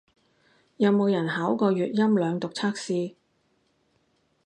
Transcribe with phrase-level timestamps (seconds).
[0.77, 3.13] 有冇人考過粵音朗讀測試